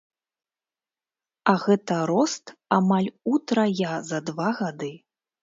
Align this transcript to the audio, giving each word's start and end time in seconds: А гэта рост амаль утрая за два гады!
А 1.53 1.55
гэта 1.65 1.97
рост 2.11 2.45
амаль 2.79 3.11
утрая 3.35 3.93
за 4.09 4.25
два 4.33 4.49
гады! 4.65 4.93